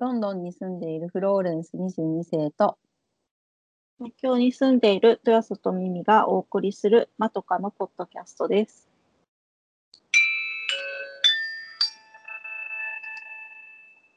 [0.00, 2.78] ロンドンに住んでいるフローレンス22世と
[3.98, 8.88] 東京に住んでいる豊里耳がお送りするマトカのポッドキャストです。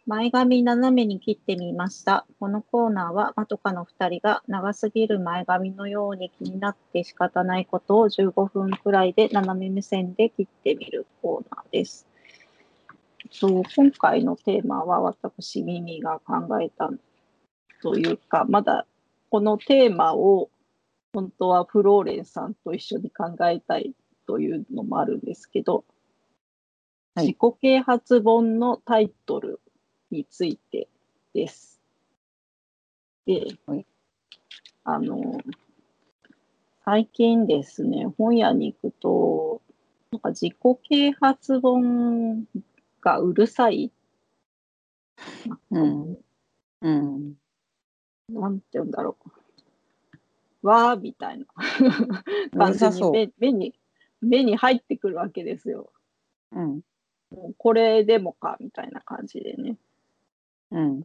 [0.08, 2.26] 前髪斜めに切ってみました。
[2.40, 12.08] このコーナーはマトカの2人が長すぎる前髪のように気になって仕方ないことを15分くらいで斜め目線で切ってみるコーナーです。
[13.32, 16.90] そう今回のテーマは私耳が考えた
[17.82, 18.86] というかまだ
[19.30, 20.50] このテーマを
[21.14, 23.94] 本当はフローレンさんと一緒に考えたい
[24.26, 25.86] というのもあるんですけど、
[27.16, 29.60] はい自己啓発本のタイトル
[30.10, 30.88] について
[31.36, 31.80] です。
[33.28, 33.86] で、はい
[34.84, 35.40] あの、
[36.84, 39.62] 最近ですね、本屋に行くと、
[40.12, 40.56] なんか自己
[40.90, 42.46] 啓発本
[43.04, 43.92] がうるさい？
[45.72, 46.18] うん
[46.82, 47.34] うん
[48.30, 49.18] なんて言うんだろ
[50.64, 50.68] う。
[50.68, 51.46] わーみたいな
[52.54, 53.74] う感じに目目に
[54.22, 55.92] 目に入ってくるわけですよ。
[56.52, 56.82] うん
[57.32, 59.78] もうこれでもかみたいな感じでね。
[60.72, 61.04] うん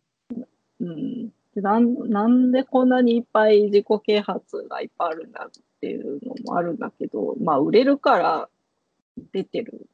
[0.81, 8.49] うん、でなんなんでこんなにいっぱい自己啓発がいっぱいあるんだっていうのもあるんだけど、まあ売れるから
[9.33, 9.89] 出てる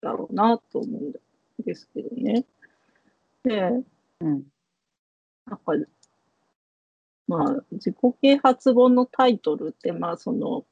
[0.00, 1.12] だろうなと思うん
[1.70, 2.44] ですけどね。
[3.44, 3.84] で、
[4.20, 4.42] うん
[5.46, 5.72] なんか、
[7.26, 10.64] まあ、自己啓発本のタイトルって、まあ、その、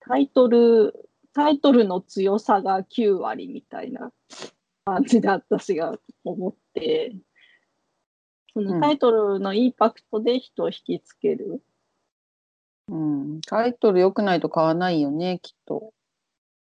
[0.00, 4.12] タイトル、タイトルの強さが9割みたいな
[4.84, 7.14] 感じで私が思って、
[8.52, 11.62] そのタイトルのインパクトで人を引きつける。
[12.88, 15.92] うんタイトル良くないと買わないよねきっと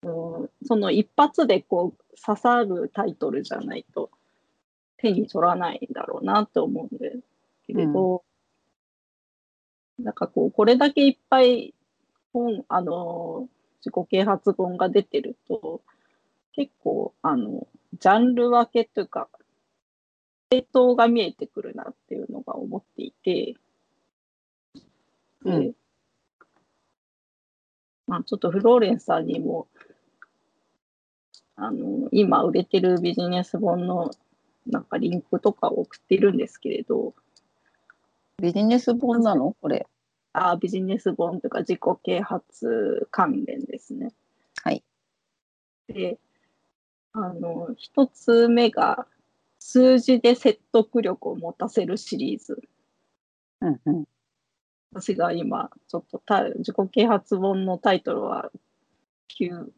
[0.03, 0.51] うん。
[0.67, 4.11] その一発でこう刺さるタイトルじゃないと
[4.97, 7.19] 手に取らないんだろうなって思うんです
[7.67, 8.25] けれど、
[9.99, 11.75] なんかこうこれだけいっぱい
[12.33, 13.49] 本あの
[13.85, 15.83] 自己啓発本が出てると
[16.55, 17.67] 結構あの
[17.99, 19.29] ジャンル分けというか
[20.51, 23.55] 系統が見えてくるなっていうのが思っていて、
[24.75, 25.73] でうん。
[28.07, 29.69] まあ、ちょっとフローレンスさんにも
[31.57, 34.11] あの今売れてるビジネス本の
[34.67, 37.15] なんかリンクとかを送ってるんですけれど
[38.41, 39.55] ビジネス本なの？
[39.61, 39.87] これ
[40.33, 44.13] あビジネス本というか自己啓発関連ですね。
[44.63, 44.83] はい。
[45.89, 46.19] で
[47.13, 49.07] あの一つ目が
[49.59, 52.63] 数字で説得力を持たせるシリーズ。
[53.61, 54.05] うんうん
[54.95, 58.51] 私が今ちょっとた自己啓発本のタイトルは
[59.41, 59.71] 9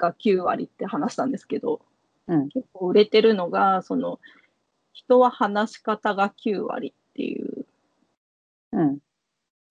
[0.00, 1.80] が9割って話したんですけど、
[2.26, 2.48] うん。
[2.48, 4.18] 結構売れてるのがその
[4.92, 7.66] 人は話し方が9割っていう。
[8.72, 8.98] うん。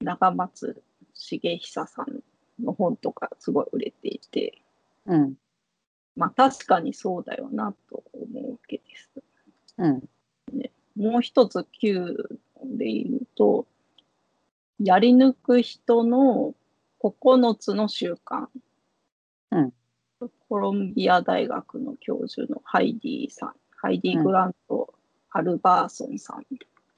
[0.01, 0.81] 長松
[1.13, 2.23] 茂久さん
[2.63, 4.61] の本とかすごい売れていて。
[5.05, 5.33] うん。
[6.15, 9.09] まあ確かにそうだよなと思うわけです。
[9.77, 10.03] うん。
[10.95, 12.39] もう一つ9
[12.77, 13.65] で言うと
[14.79, 16.53] やり抜く人の
[17.01, 18.47] 9つの習慣、
[19.51, 19.73] うん
[20.49, 24.93] コロンビア大学の教授のハイディさんハイディ・グラント・
[25.29, 26.41] ハルバーソンさんっ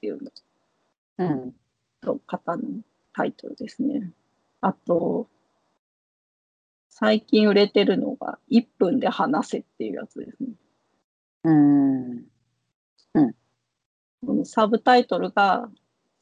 [0.00, 0.30] ていうの
[1.18, 1.54] うん
[2.02, 2.62] の方の
[3.12, 4.10] タイトルですね。
[4.60, 5.28] あと
[6.88, 10.48] 最近売れてるのが1分で話せっていうやつですね。
[11.44, 12.24] うん
[14.24, 15.68] このサブタイトルが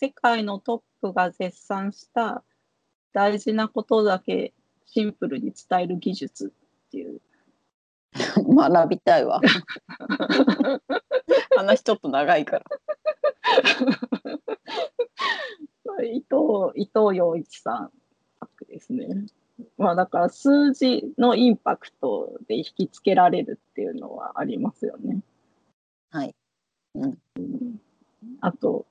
[0.01, 2.43] 世界のトップが絶賛した
[3.13, 4.53] 大事なことだけ
[4.87, 6.53] シンプルに伝える技術
[6.91, 7.21] っていう。
[8.37, 9.41] 学びたいわ
[11.57, 12.65] 話ちょっと長いから
[16.03, 17.93] 伊藤伊藤洋一さん
[18.41, 19.27] 作ですね。
[19.77, 25.21] まあだから数字のインパクトで引きつけられるっていうのはありますよね。
[26.11, 26.35] はい
[26.95, 27.19] うん
[28.41, 28.87] あと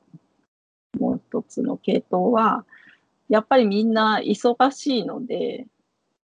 [0.98, 2.66] もう一つの系統は
[3.28, 5.68] やっぱりみんな忙しいので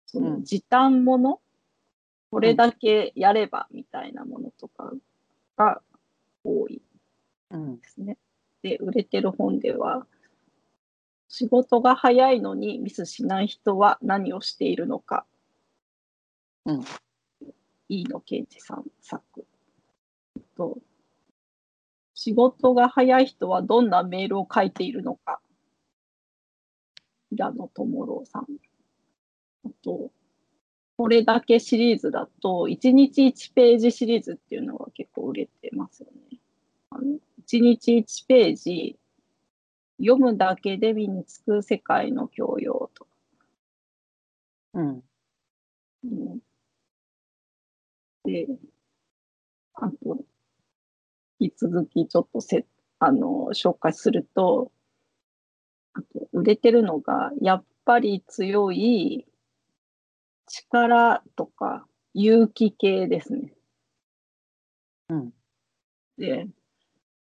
[0.05, 1.39] そのうん時短もの、
[2.31, 4.91] これだけやればみたいなものとか
[5.57, 5.81] が
[6.43, 6.81] 多い
[7.49, 8.17] うんですね。
[8.63, 10.07] で売れてる本では
[11.27, 15.25] 仕事が早いのにミスしない人は何をしているのか、
[16.65, 16.83] うん。
[17.89, 19.45] 飯野健二さん作。
[20.55, 20.77] と
[22.13, 25.41] 仕事が早い人はどんなメールを書いているのか。
[27.29, 28.47] 平野智郎さん。
[29.65, 30.11] あと
[31.01, 36.37] これだけシリーズだと、1日1ページシリーズっていうのが結構売れてますよね。
[36.91, 38.99] あの1日1ページ、
[39.97, 43.09] 読むだけで身につく世界の教養とか。
[44.75, 45.03] うん。
[46.03, 46.39] うん
[48.23, 48.45] で、
[49.73, 50.23] あと、
[51.39, 52.67] 引き続きちょっとせ
[52.99, 54.71] あの紹介すると、
[55.93, 59.25] あと売れてるのが、やっぱり強い
[60.51, 63.53] 力とか勇気系ですね。
[65.09, 65.31] うん。
[66.17, 66.47] で、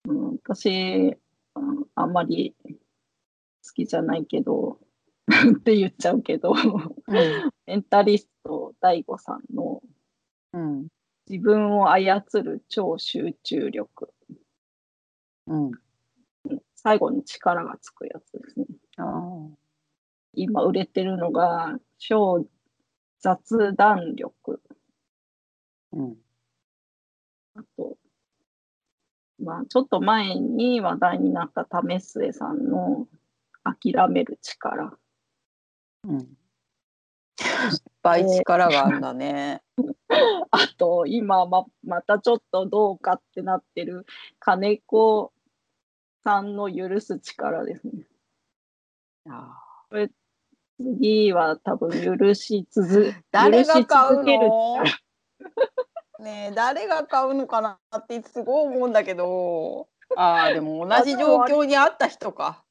[0.07, 1.17] うん、私、
[1.55, 4.79] うんあんまり好きじゃないけど、
[5.57, 7.51] って言っちゃうけど、うん。
[7.65, 9.81] メンタリスト DAIGO さんの
[10.53, 10.87] うん。
[11.29, 14.13] 自分を操る超集中力。
[15.47, 15.71] うん。
[16.75, 18.65] 最後に力がつくやつですね。
[18.97, 19.57] ああ。
[20.33, 22.45] 今売れてるのが、超
[23.23, 24.61] 雑談力。
[25.93, 26.17] うん。
[27.55, 27.97] あと、
[29.39, 33.07] まあ、ちょっと前に話題になった為末さんの
[33.63, 34.97] 諦める力。
[36.03, 36.19] うん。
[36.19, 36.27] いっ
[38.01, 39.63] ぱい力があるんだね。
[40.51, 44.05] あと、今ままたちょっとどうかってなってる
[44.39, 45.31] 金子
[46.25, 48.05] さんの許す力ですね。
[49.29, 49.63] あ
[50.77, 54.23] 次は多分許し続誰が買うの？
[54.23, 54.83] 力
[56.19, 62.63] ねえ誰が買うのかなってすごい思うんだけどああでも同じ状況にあった人か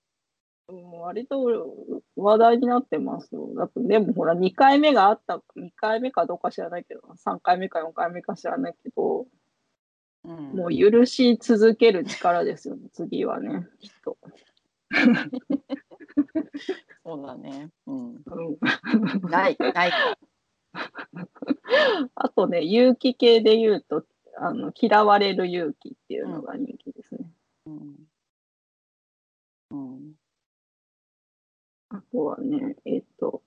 [0.68, 1.74] 割と
[2.16, 3.50] 話題になってますよ。
[3.56, 9.26] だってでもほら2回目があった、2回目かどうか知らないけど、3回目か4回目か知らないけど、
[10.24, 14.16] うんもう許し続ける力ですよね、次はね、きっと。
[17.04, 17.70] そうだね。
[17.86, 18.14] うん。
[18.14, 20.18] うん、ないないか。
[22.14, 24.04] あとね、勇気系で言うと
[24.36, 27.30] あの、嫌われる勇気っていうのが人気ですね。
[27.66, 27.96] うん。
[29.70, 30.14] うん。
[31.90, 33.42] あとはね、えっ、と、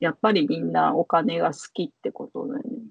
[0.00, 2.90] やっぱりみんなお金が好きってことだよね。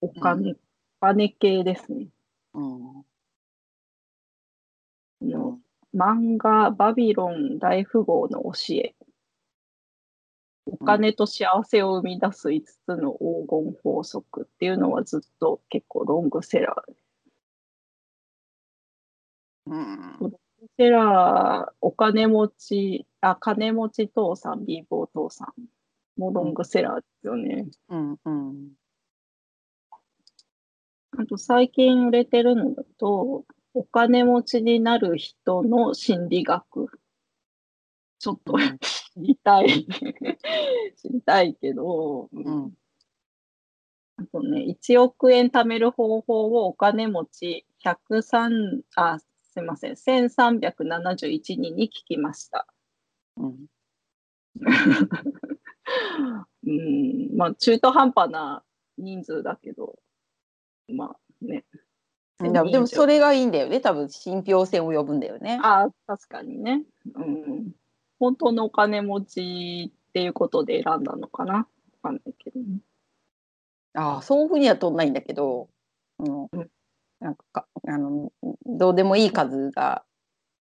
[0.00, 0.56] お金、お
[1.00, 2.08] 金系ですね。
[2.54, 3.04] うん。
[5.22, 5.58] あの
[5.94, 8.94] 漫画「バビロン大富豪の教え」
[10.66, 16.98] お金と幸せを生み出す5つの黄金法則っていうのはずっと結構ロングセラーで。
[19.66, 20.36] うん。
[20.78, 28.72] セラーお金持ちあ金持ち父さん貧乏父さんもロングセラーですよね、うんうん。
[31.12, 33.44] あと最近売れてるのだと
[33.74, 37.00] お金持ちになる人の心理学。
[38.20, 39.86] ちょっと知りたい。
[40.96, 42.72] 知りたいけど、うん。
[44.16, 49.26] あとね、1億円貯める方法をお金持ち103あす
[49.58, 49.92] いません。
[49.92, 52.66] 1371人に聞きました。
[53.36, 53.66] うん。
[56.66, 57.36] うん。
[57.36, 58.64] まあ中途半端な
[58.98, 59.98] 人数だけど。
[60.88, 61.64] まあね。
[62.38, 63.80] でもでもそれがいいんだよね。
[63.80, 65.58] 多分信憑性を呼ぶんだよね。
[65.62, 66.82] あ確かにね、
[67.14, 67.72] うん。
[68.18, 71.54] 本当のお金持ちっていうことで選んだのかな。
[71.54, 71.66] わ
[72.02, 72.78] かんないけどね。
[73.94, 75.68] ああそういうふうには取んないんだけど、
[76.18, 76.42] うん。
[76.44, 76.70] うん
[77.20, 78.32] なんかかあの
[78.66, 80.04] どうでもいい数が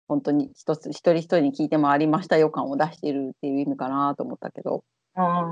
[0.09, 4.85] 本当に一つ一人一人に聞いてもありましたよ感を出しているっていう意味かなと思ったけど。
[5.15, 5.43] ああ、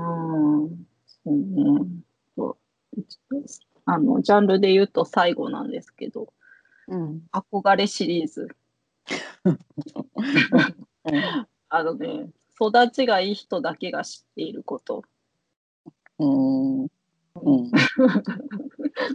[1.07, 1.87] そうね。
[2.35, 2.57] そう
[3.91, 6.31] あの、ジャンルで言うと最後なんですけど、
[6.87, 8.47] うん憧れシリーズ。
[11.69, 12.29] あのね、
[12.61, 15.03] 育ちがいい人だけが知っていること。
[16.19, 16.89] うんうん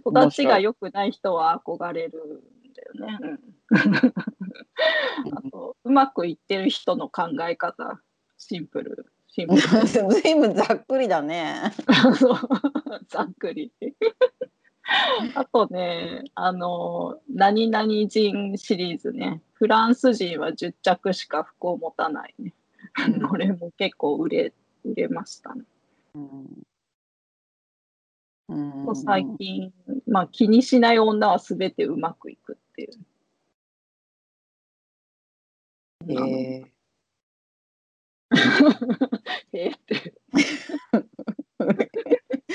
[0.06, 3.18] 育ちが良くない人は憧れるんだよね。
[3.20, 3.40] うん
[5.32, 8.00] あと、うまくいってる人の考え方。
[8.38, 9.06] シンプル。
[9.28, 9.60] シンプル。
[9.86, 11.72] ずいぶんざっくりだね。
[12.18, 12.38] そう
[13.08, 13.72] ざっくり。
[15.34, 19.42] あとね、あの、何々人シリーズね。
[19.54, 22.54] フランス人は10着しか服を持たないね。
[23.28, 24.52] これも結構売れ、
[24.84, 25.64] 売れましたね。
[26.14, 26.64] うん
[28.86, 29.72] と最近、
[30.06, 32.90] まあ気にしない女は全てうまくいくっていう。
[36.06, 36.72] へえ
[39.52, 40.14] へーって。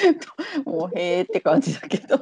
[0.65, 2.17] もうへーって感じだけど。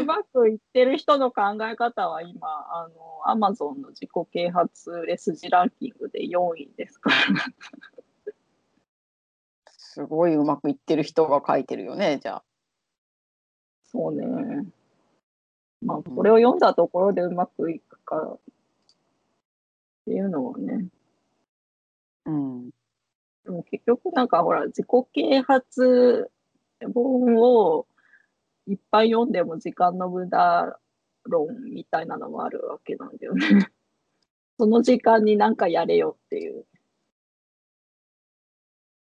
[0.00, 7.16] うまくいってる人の考え方は今、あの、アマゾンの自己啓発レスジランキングで4位ですから。
[9.66, 12.44] すごいうまくいってる人が書いてるよねじゃあ。
[13.84, 14.66] そうね。
[15.82, 18.38] まあ、これを読んだところでうまくいくかっ
[20.06, 20.86] ていうのはね。
[22.24, 22.70] うん。
[23.44, 26.30] でも結局なんかほら、自己啓発
[26.94, 27.86] 本を
[28.66, 30.78] いっぱい読んでも時間の無駄
[31.24, 33.40] 論みたいなのもあるわけなんだよね。
[34.58, 36.66] その時間になんかやれよっていう。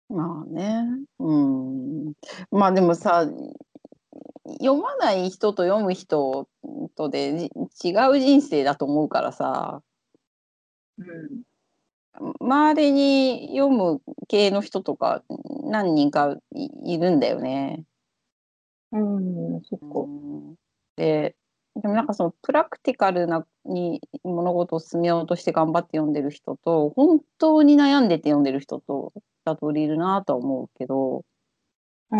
[0.10, 0.86] まあね。
[1.20, 2.14] うん。
[2.52, 3.26] まあでもさ、
[4.60, 6.48] 読まない人と読む人
[6.96, 9.82] とでじ違う人生だと思うからさ、
[10.98, 11.44] うん。
[12.40, 15.24] 周りに読む系の人とか
[15.64, 17.84] 何人かいいるんだよね。
[18.92, 20.00] うん、そっか。
[20.00, 20.56] うん
[20.96, 21.36] で、
[21.76, 29.12] でもなんかそのプラクティカルなに物事を進めようとして頑張って読んでる人と本当に悩んでて読んでる人と
[29.46, 31.26] 二通りいるなとは思うけど
[32.12, 32.18] ああ。
[32.18, 32.20] い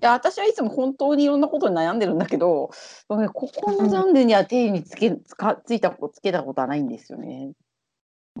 [0.00, 2.70] や私はいつも本当にいろんなことに悩んでるんだけど
[3.08, 7.52] ここのジャンルには手につけつかついたことつけたことはないんですよね。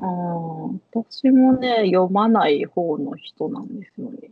[0.00, 4.30] ああ、私もね、読まない方の人なんですよね。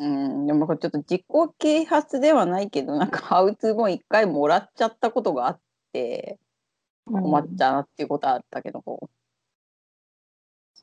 [0.00, 1.24] うん、でもちょっと自己
[1.58, 5.60] 啓発ではないけどなんかハウツー本一回もらっちゃったことがあっ
[5.92, 6.38] て
[7.04, 9.10] 困っちゃうなっていうことはあったけど、こ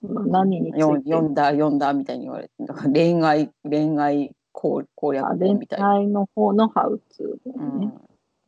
[0.04, 7.86] う何に読んだ読んだみたいに言われてなんか恋愛恋愛攻攻略あ本恋みたいな、愛の方のハウツーう本ね。
[7.88, 7.94] ん、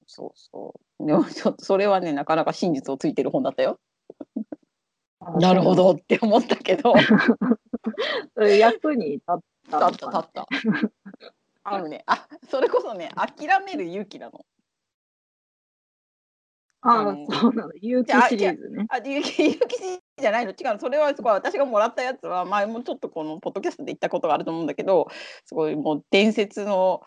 [0.06, 1.06] そうそう。
[1.06, 3.80] でもちょっとそれはねなかなか真実をついてる本だったよ。
[3.80, 3.87] あ
[5.40, 5.76] なるほ。
[5.76, 6.94] どって思ったけど
[8.38, 10.48] 役に立った立った立った
[11.64, 14.46] あのねあそれこそね諦める勇気なの
[16.84, 16.94] な。
[16.94, 17.74] ああそうなの。
[17.82, 18.86] 勇気シリーズね。
[18.90, 19.78] あ勇気勇気
[20.22, 25.08] じゃないの違うのそれはすごい私がもらったやつは前もちょっとこのポッドキャストで言ったことがあると思うんだけど
[25.46, 27.02] すごいもう伝説の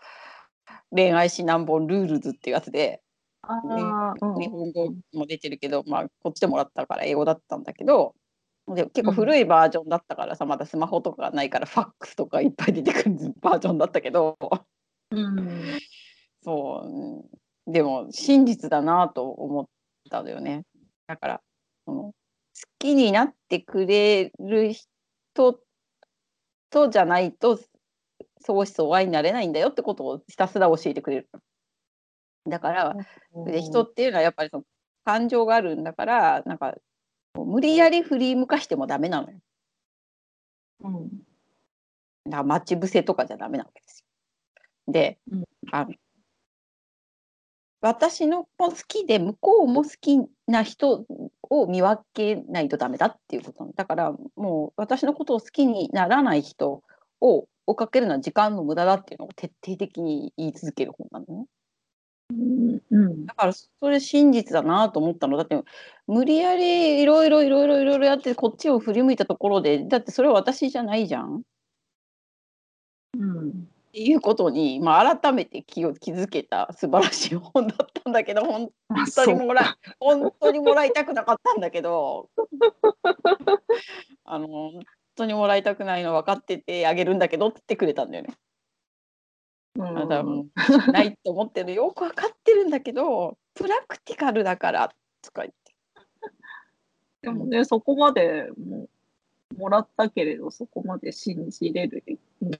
[0.91, 3.01] 恋愛指南本 Rules っていうやつで
[3.43, 4.39] ああ、うん。
[4.39, 8.15] 日本語も出てるけど、まあ、こっちでもらったから英語だったんだけど
[8.67, 14.37] で結構古いバージョンだったからさ、まだスマホとかがないからファックスとかいっぱい出てくるバージョンだったけど。
[15.11, 15.79] うん。
[16.43, 17.71] そううん。
[17.71, 19.65] でも真実だなと思っ
[20.09, 20.63] たんだよね。
[21.07, 21.41] だから
[21.85, 22.13] その好
[22.79, 25.59] きになってくれる人
[26.69, 27.59] とじゃないと
[28.39, 31.29] 相思相愛になれないんだよってことをひたすら教えてくれる
[32.47, 32.95] だから
[33.45, 34.63] で人っていうのはやっぱりその
[35.05, 36.75] 感情があるんだからなんか
[37.35, 39.37] 無理やり振り向かしてもダメなのよ
[40.83, 41.09] うん。
[42.25, 44.03] だから待ち伏せとかじゃダメなわけです
[44.87, 44.91] よ。
[44.91, 45.93] で、うんあの
[47.83, 51.03] 私のも好きで向こうも好きな人
[51.49, 56.83] を見分けないとダメだっていうことだからもう私のことを好きにならない人
[57.19, 61.45] を追っかけるのは時間の無駄だっていうのを徹底的に言い続ける本なのね。
[62.31, 62.81] うん。
[62.89, 63.25] うん。
[63.25, 65.61] だからそれ真実だなと思ったのだって
[66.07, 71.41] 無理やりいろいろいろいろいろいろやってこっちを振り向いたところでだってそれは私じゃないじゃんっ
[73.17, 73.67] うん。
[73.91, 79.65] ていうことに、まあ、改めて気を気づけた素晴らしい本だったんだけど本あ当にもらい
[79.99, 82.29] 本当にもらいたくなかったんだけど
[84.23, 84.83] あの本
[85.15, 88.33] 当にもらいたくないの分かっててあげるんだけどって言ってくれたんだよね。
[89.75, 90.39] うあだもん。
[90.39, 91.91] うないと思ってるよ。
[91.91, 95.75] く分かってるんだけどプラクティカルだからとか言って。
[97.21, 98.87] でもね、そこまでも
[99.57, 102.03] もらったけれど、そこまで信じれる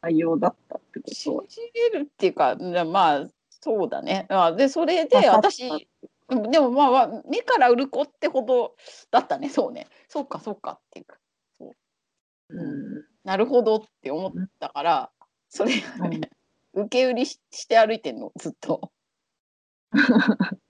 [0.01, 1.43] 内容だったってことは。
[1.47, 4.25] 信じれるっていうかなまあそうだね。
[4.29, 5.87] あでそれで私
[6.29, 8.75] でもまあまあ目から鱗ってほど
[9.11, 9.49] だったね。
[9.49, 9.87] そうね。
[10.07, 11.17] そうかそうかっていうか。
[12.49, 12.55] う。
[12.55, 13.05] ん。
[13.23, 15.11] なるほどって思ったから
[15.49, 16.29] それがね、
[16.73, 18.31] 受け売りしして歩いてんの？
[18.37, 18.91] ずっと。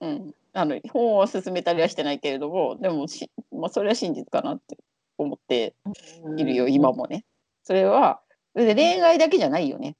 [0.00, 4.78] うん、あの本を進めたりはしてないけれどもでもし、まあ、それは真実かなって
[5.18, 5.74] 思って
[6.38, 7.24] いるよ、今もね。
[7.64, 8.22] それは
[8.54, 9.96] で恋愛だけじゃないよね。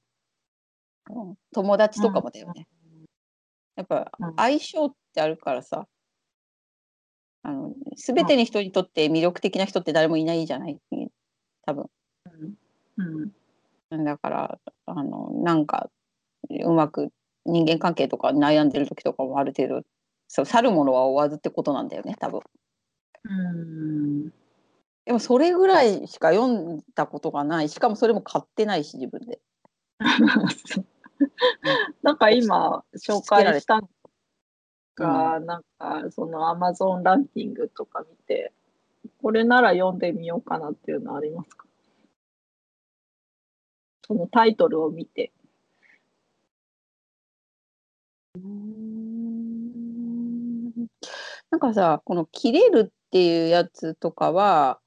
[1.09, 2.67] うん友達とかもだよね。
[3.75, 5.87] やっぱうん相性ってあるからさ
[7.43, 10.79] あの全ての人にとって魅力的な人って誰もいないじゃない？
[11.65, 11.89] 多分。
[12.97, 13.35] うん。
[13.91, 15.89] だからあのなんか
[16.49, 17.11] うまく
[17.45, 19.83] 人間関係とか悩んでる時とかもある程度
[20.27, 22.41] そう去るものは追わずってことなんだよね多分。
[23.23, 24.29] うん。
[25.05, 29.39] でもそれぐらいしか読んだことがないしかもそれも買ってないし自分で。
[32.01, 33.89] なんか今紹介したの
[34.95, 38.51] が、なんかそのアマゾンランキングとか見て、
[39.21, 41.64] これなら読んでみようかなっていうのありますか？
[44.07, 45.31] そのタイトルを見て。
[51.49, 54.79] なんかさ、この切れるっていうやつとかは、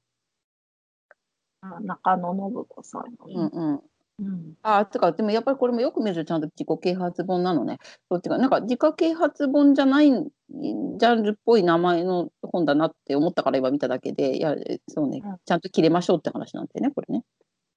[1.61, 3.03] あ中野信子さん。
[3.27, 3.83] うんうん。
[4.21, 4.55] うん。
[4.63, 7.79] あ、つか、でもやっぱりこれもよく見るとちゃんと自己啓発本なのね。
[8.09, 14.55] そうっていうか、なんか自己啓発本じゃないジャンルっぽい名前の本だなって思ったから今見ただけで、いや、
[14.89, 17.25] そうねうん、ちゃんと切れましょうって話なんでね、これね。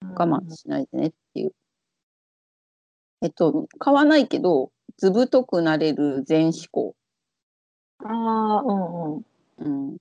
[0.02, 1.54] 我慢しないでねっていう。
[3.22, 6.96] えっと、買わないけど、図太くなれる全思考。
[8.00, 9.26] ああ、うんうん。
[9.58, 9.98] うん。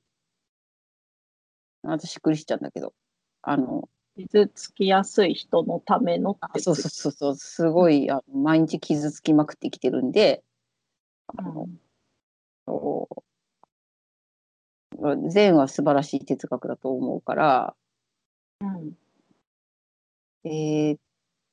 [1.82, 2.94] 私、しっくりしちゃうんだけど。
[3.42, 10.42] あの、傷つきやすい人のためのあそうそうそうそう、すごい、あの毎日傷つきまくってきてるんで、
[11.36, 11.68] あの、
[12.66, 13.22] そう
[15.30, 17.74] 善は素晴らしい哲学だと思うから、
[18.60, 18.94] うん。
[20.44, 20.98] えーっ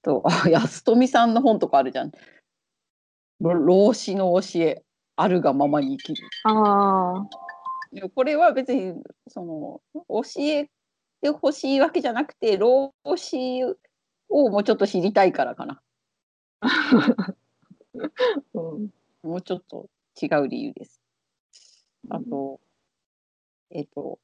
[0.02, 2.12] と、あ、 安富さんの本とかあるじゃん。
[3.40, 4.84] ろ老子の教え、
[5.16, 6.28] あるがままに生きる。
[6.44, 10.70] ああ、これは別に、その、教え
[11.22, 13.64] てほしいわけじゃなくて、老子
[14.30, 15.82] をもうちょっと知りたいからかな。
[18.54, 18.90] うん。
[19.24, 19.90] もうちょっと
[20.22, 21.02] 違う理由です。
[22.10, 22.60] あと、
[23.70, 24.20] えっと、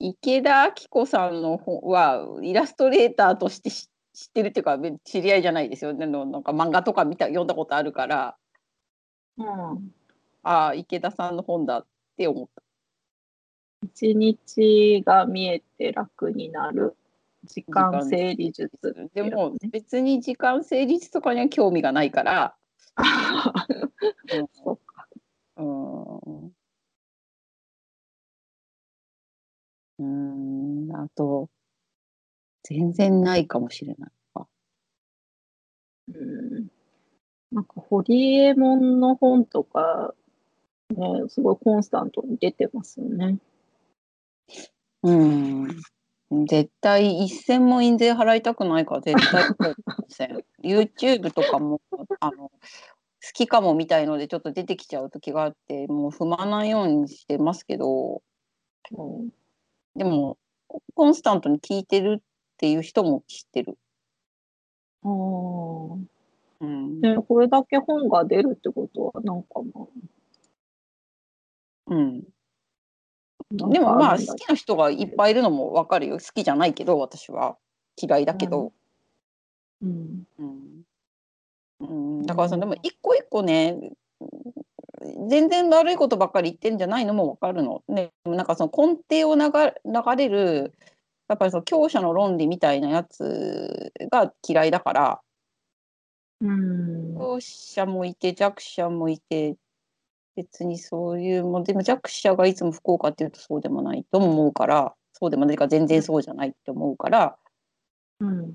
[0.00, 5.94] 池田明子さんの本はイラストレーターとして知知ってるっていうか知り合いじゃないですよ。
[5.94, 8.36] でもなんか漫画とか見た読んだことあるから、
[9.38, 9.92] うん。
[10.42, 12.62] ああ、池田さんの本だって思った。
[13.84, 16.96] 一日が見えて楽になる。
[17.44, 18.70] 時間整理術
[19.14, 22.54] でもね別に時間成立とかには興味がないから、
[24.52, 24.78] そ
[25.56, 26.52] ううん、
[30.00, 31.50] うーん、あと、
[32.62, 34.10] 全然ないかもしれない。
[34.34, 34.46] あ
[36.08, 36.68] うん
[37.52, 40.14] なんか、ホリエモンの本とか、
[40.90, 43.38] ね、すごいコンスタントに出てますよね。
[45.02, 45.66] うん。
[46.46, 49.44] 絶対一銭も印税払いたくないから絶対
[50.08, 50.44] せん。
[50.62, 51.80] YouTube とかも
[52.20, 52.52] あの好
[53.34, 58.22] きかもみたいのでちょっと出てきちゃう時があってもう踏まないようにしてますけど
[58.92, 59.30] うん
[59.96, 60.38] でも
[60.94, 62.22] コンスタントに聞いてるっ
[62.56, 63.76] ていう人も知ってる。
[65.02, 65.98] あー
[66.60, 67.00] うん。
[67.00, 69.86] でこれだけ本が出るってことは、なんかま
[71.86, 72.22] うん、
[73.62, 76.18] あ、でもまあ好きな人がいっぱいいるのもわかるよ。
[76.18, 77.56] 好きじゃないけど私は
[78.00, 78.72] 嫌いだけど。
[79.82, 80.24] うん。
[80.38, 80.82] うん
[81.80, 81.84] う
[82.22, 83.74] ん、だからさでも一個一個ね
[85.28, 87.82] 全然悪いことばっかり言ってんじゃないのもわかるの。
[87.88, 89.50] ね、なんかその根底を流
[89.84, 90.72] 流れる
[91.28, 95.20] やっぱりその強者の論理みたいなやつが嫌いだから
[96.40, 97.14] うん。
[97.14, 99.56] 強者もいて弱者もいて
[100.36, 107.36] 別にそういうもうでも弱者がいつも不幸かっていうとそうでもないと思うからそうでもないか全然そうじゃないって思うから。
[108.20, 108.54] うん。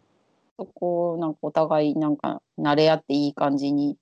[0.58, 3.98] そこをなんかお互いなんか慣れ合っていい感じに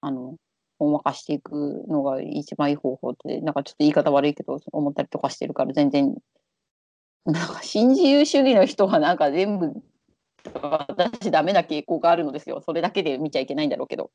[0.00, 0.36] あの
[0.78, 6.14] ほんわかしていくのが一番いい方法ってなんかちょっと言い方悪いけど思ったりとかしてるから全然。
[7.24, 9.72] なんか新自由主義の人はなんか全部
[10.54, 12.62] 私ダメな傾向があるのですよ。
[12.64, 14.10] それだけで見ちゃいけないんだろうけど、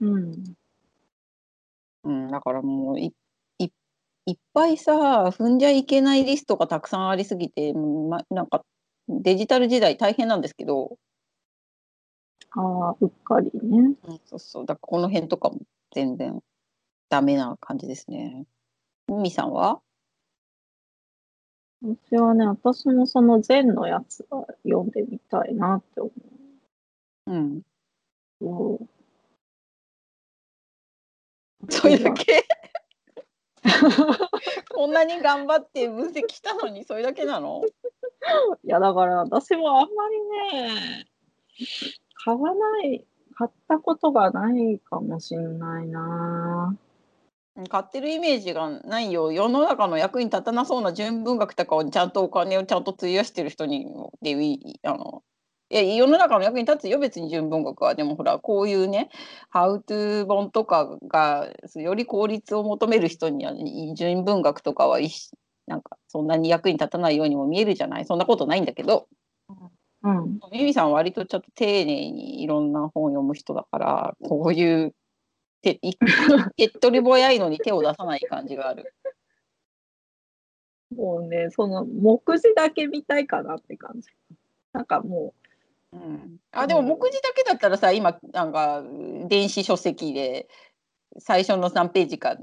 [0.00, 0.56] うん。
[2.04, 3.14] うん、だからもうい
[3.58, 3.70] い
[4.26, 8.64] いっぱいさ踏んじゃいけないリストがたくさんありすぎて、うんま、なんか
[9.08, 10.96] デジタル時代大変なんですけど、
[12.56, 13.96] ああ、うっかりね。
[14.04, 14.66] うん、そうそう。
[14.66, 15.60] だからこの辺とかも
[15.92, 16.40] 全然
[17.08, 18.46] ダメな感じですね。
[19.08, 19.80] ミミさんは？
[21.82, 26.10] 私はね、私もその禅のやつは読んでみたいなって思
[27.26, 27.62] うん。
[28.40, 28.78] う。
[31.68, 32.44] それだけ？
[34.74, 37.62] こんなに頑張って分析したのにそれだけなの？
[38.62, 40.22] いや、だから私もあんまり
[40.58, 41.06] ね、
[42.24, 46.74] 買わない、買ったことがないかもしんないな。
[47.68, 49.30] 買ってるイメージがないよ。
[49.30, 53.86] 世の中の役に立たなそうな純文学とかをちゃんとお金をちゃんと費やしてる人に
[54.22, 55.22] でいいあの
[55.68, 59.10] いや世の中の役に立つよ別に純文学はでもほらこういうね
[59.50, 63.52] ハウトゥー本とかがより効率を求める人には
[63.94, 64.98] 純文学とかは
[65.66, 69.08] なんかそんなに役に立たないようにも見えるじゃないそんなことないんだけど
[70.04, 70.40] うん。
[70.52, 74.94] ミミさんは割とちょっと丁寧にいろんな本を読む人だからこういう
[75.62, 75.96] 手い
[76.56, 78.94] 手っ取り早いのに手を出さない感じがある。
[80.94, 84.10] もうね、その目次だけ見たいかなって感じ。
[84.72, 85.34] なんかも
[85.92, 88.82] う、うん、あでも目次だけだったらさ今なんか
[89.26, 90.48] 電子書籍で
[91.18, 92.36] 最初の何ページか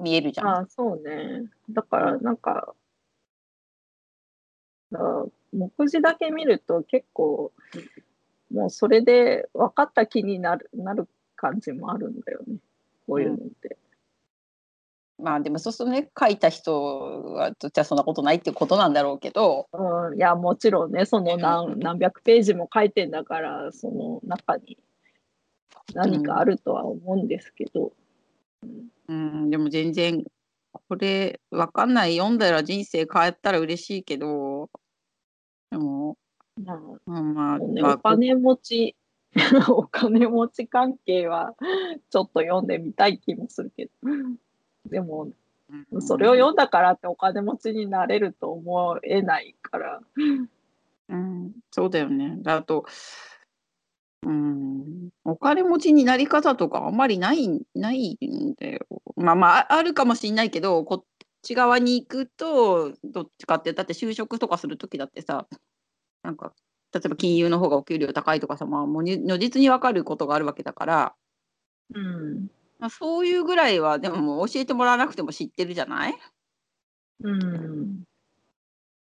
[0.00, 0.46] 見えるじゃん。
[0.48, 1.48] ああ、そうね。
[1.70, 2.74] だから、なんか、
[4.94, 7.52] あ目次だけ見ると結構、
[8.52, 12.56] もうそれで分かった気になるなる感じもあるんだよね。
[13.06, 13.76] こういうのって。
[15.18, 24.78] まあでもそうするとね書いた人はじゃあそんなことないっていうことなんだろうけど、うん、いや、もちろんね、その何何百ページも書いてんだから、その中に
[25.94, 27.92] 何かあるとは思うんですけど。
[29.08, 30.24] うん、でも全然
[30.88, 34.68] これわかんない読んだら人生変えたら嬉しいけど
[35.70, 36.16] でも、
[36.64, 36.76] まあ
[37.06, 38.96] うん、まあ、ね、まあお金持ち、
[39.68, 41.54] お金持ち関係は
[42.10, 43.90] ちょっと読んでみたい気もするけど。
[44.86, 45.34] でも、うん
[46.00, 50.00] それを読んだからってお金持ちになれると思えないから。
[51.08, 52.38] うん、そうだよね。
[52.44, 52.86] あと、
[54.22, 58.86] うん、お金持ちになり方とかあんまりないないんだよ。
[59.16, 61.04] まあまあああるかもしれないけどこっ
[61.42, 65.46] ち側に行くとどっちかってだって就職とかする時だってさ
[66.22, 66.54] なんか
[66.94, 71.14] 例えば金融の方がお給料高いとかさ、まあ、もうに如実に分かることがあるわけだから、
[71.94, 72.48] うん。
[72.78, 76.14] まあ、そういうぐらいはでも教えてもらわなくても知ってるじゃない？
[77.20, 78.06] うん。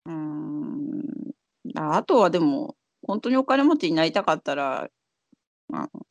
[0.06, 1.32] うん
[1.76, 2.76] ああとはでも
[3.08, 4.90] 本当にお金持ちになりたかったら、
[5.74, 6.08] あの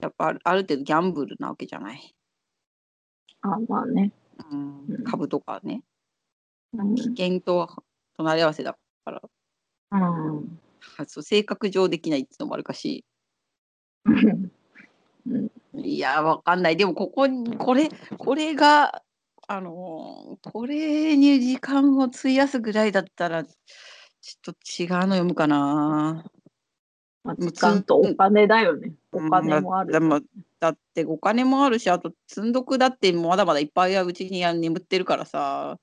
[0.00, 2.14] やっぱあるある程度ギャンブルなわけじゃない？
[3.42, 4.12] あ、まあね。
[4.50, 5.82] うんうん株とかね。
[6.72, 6.94] うん。
[6.94, 7.68] 危険と
[8.16, 9.22] 隣り合わせだから、
[9.92, 10.60] うん。
[10.98, 13.04] あそう性格上できないっていうのもあるかし、
[14.04, 14.50] うん。
[15.74, 16.76] いや、わかんない。
[16.76, 19.02] でも、ここに、これ、これが、
[19.50, 26.24] あのーこれに時間を費やすぐらいだったら、ちょっと違うの読むかな。
[27.24, 28.92] まあ、時間とお金だよね。
[29.12, 29.96] お金もある。
[29.96, 30.24] うん
[30.60, 35.78] だってお金もあるし、あと積んどくだってまだまだいっぱいうちに眠ってるからさ、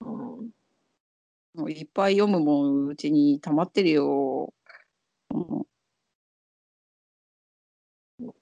[0.00, 0.04] う
[0.46, 0.50] ん
[1.54, 4.54] もういっぱい読むもんうちに溜まってるよ。
[5.30, 5.66] うん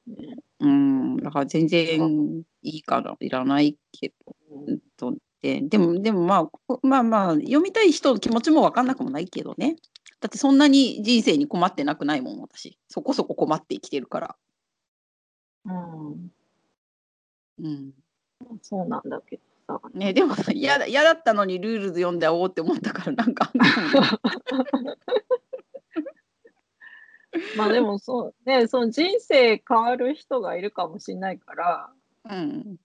[0.06, 4.12] ねうん、だから全然いいからいらないけ
[4.50, 9.76] うんど、ででも、でもまあ、こまあまあ、読みたい人の気持ちも分かんなくもないけどね。
[10.20, 12.78] だってそんなに人生に困ってなくないもん、私。
[12.88, 14.36] そこそこ困って生きてるから。
[15.68, 16.32] うん。
[17.60, 17.92] うん。
[18.62, 19.80] そうなんだけどさ。
[19.92, 23.52] ね、でも嫌だ嫌だったのに Rules 読んでおおうって思ったから、なんか
[27.56, 31.92] まあでもそう、ね、その人生変わる人がいるかもしれないから、
[32.30, 32.76] うん。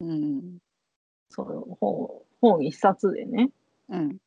[0.00, 0.58] うん。
[1.30, 3.50] その本本一冊でね。
[3.88, 4.18] うん。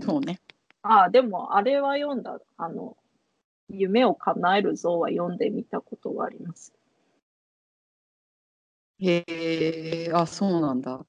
[0.00, 0.40] そうね。
[0.82, 2.38] ああ、でもあれは読んだ。
[2.56, 2.96] あの、
[3.68, 6.72] 夢を叶える像は読んでみたことがあります。
[8.98, 11.04] へえ、あ、そうなんだ。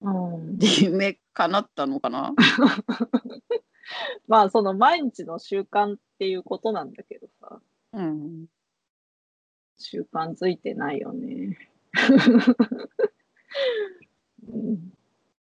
[0.00, 2.34] うん、夢叶ったのかな？
[4.28, 7.60] まあその毎日の習慣っていうことなんだけどさ、
[7.92, 8.46] うん。
[9.76, 11.58] 習慣づいてないよね。
[14.48, 14.92] うん、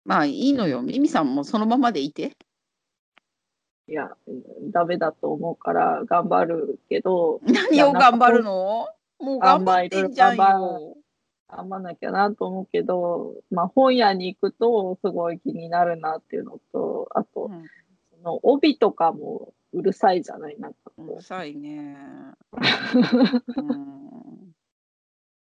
[0.03, 0.81] まあいいのよ。
[0.81, 2.35] ミミさんもそのままでいて。
[3.91, 4.15] いや、
[4.71, 8.87] ダメだと思うから頑張るけど、何を頑張るの？
[9.19, 10.97] もう頑張ってんじゃん頑よ。
[11.49, 17.65] 頑張んなきゃなと思うけど、まあ本屋に行くとすごい気になるなっていうのと、あと、うん
[18.23, 20.57] その帯とかもうるさいじゃない？
[20.57, 21.97] なんかこうるさいね。
[23.57, 24.53] うん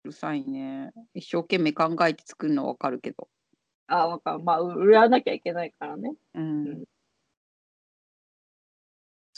[0.05, 0.95] うるさいね。
[1.13, 3.29] 一生懸命考えて作るのはわかるけど。
[3.91, 3.93] う。
[3.93, 6.15] あ、わかんまあ、売らなきゃいけないからね。
[6.35, 6.85] うんうん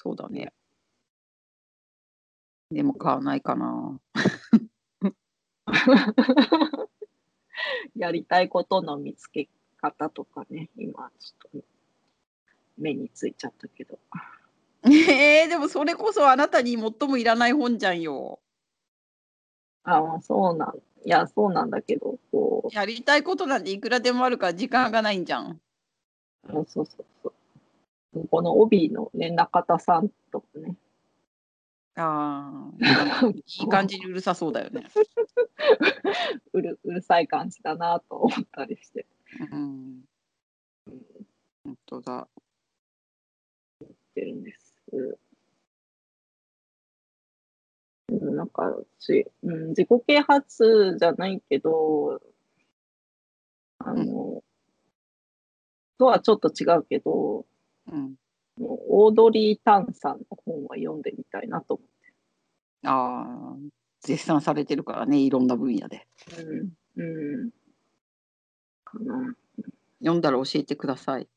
[0.04, 0.52] そうだね。
[2.70, 3.98] でも買わないかな。
[7.96, 9.48] やりたいことの見つけ
[9.80, 11.66] 方とかね、今ちょっと
[12.76, 13.98] 目についちゃったけど。
[14.84, 18.40] えー、でもそれこそあなたに最もいらない本じゃんよ。
[19.84, 25.52] あまあそうなん、いや、そうなんだけど、こやりたいことなんていくらでもあるから時間がないんじゃん。
[25.52, 25.60] う、
[26.52, 26.86] そうそう
[27.22, 27.32] そう。
[28.30, 30.76] この帯のね、中田さんとかね、
[31.96, 34.84] ああ、いい感じにうるさそうだよね。
[36.52, 39.06] うるうるさい感じだなと思ったりして。
[39.52, 40.04] うん。
[41.64, 42.28] 本当だ。
[43.84, 44.82] ってるんです。
[44.92, 45.16] うん
[48.36, 48.62] なんか
[49.00, 52.20] 私、うん、自己啓発じゃないけど、
[53.78, 54.42] あの、
[55.98, 57.46] とはちょっと違うけど、
[57.90, 58.14] うん。
[58.56, 61.84] もうオードリー・タンさんの本は読んでみたいなと思
[62.86, 63.56] ああ、
[64.00, 66.06] 絶賛されてるからね、いろんな分野で。
[66.32, 66.42] って。
[66.42, 66.72] うん。
[66.96, 67.50] うん。
[68.84, 69.34] かな。
[70.00, 71.28] 読んだら教えてください。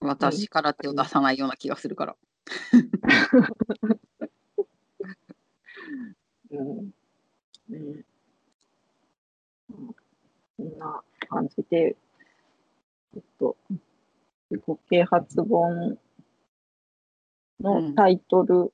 [0.00, 2.16] 私から手を出さないような気がするから。
[6.50, 6.92] うん。
[7.68, 8.04] ね
[9.70, 9.94] うん。
[10.58, 10.78] こん。
[10.78, 11.96] な感じで、
[13.14, 13.56] えっと、
[14.66, 15.98] 自己啓発本
[17.60, 18.72] のタイトル、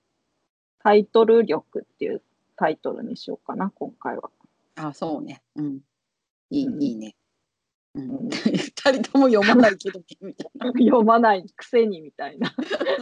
[0.82, 2.22] タイトル力っていう
[2.56, 4.30] タイトルにしようかな、今回は。
[4.76, 5.42] あ、そうね。
[5.56, 5.80] うん。
[6.50, 7.14] いい、うんいいね。
[7.94, 10.66] うんうん二人とも読まないけど、みたいな。
[10.80, 12.50] 読まないくせにみたいな。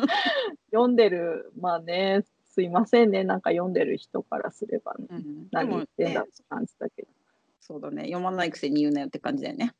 [0.72, 7.08] 読んでる、まあね、すいませんね、なんか読んでる人からすればね、うん、で何言ってんだって感じだけど。
[7.60, 8.02] そうだね。
[8.02, 9.74] 読まないくせに言うなよって感じだよね。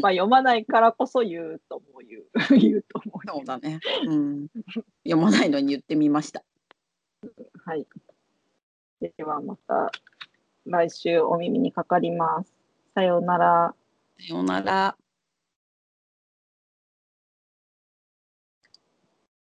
[0.00, 2.24] まあ読まないからこそ言うとも言う
[2.58, 3.26] 言うと思う。
[3.26, 3.80] そうだね。
[4.06, 4.48] うん。
[5.04, 6.42] 読まないのに言ってみました。
[7.64, 7.86] はい。
[9.00, 9.90] ではまた
[10.66, 12.52] 来週お耳にかかります。
[12.94, 13.74] さようなら。
[14.18, 14.96] さようなら。